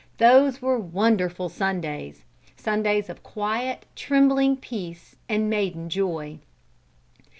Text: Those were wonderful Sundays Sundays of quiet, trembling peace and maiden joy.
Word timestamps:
Those 0.17 0.63
were 0.63 0.79
wonderful 0.79 1.47
Sundays 1.47 2.23
Sundays 2.55 3.07
of 3.07 3.21
quiet, 3.21 3.85
trembling 3.95 4.57
peace 4.57 5.15
and 5.29 5.47
maiden 5.47 5.91
joy. 5.91 6.39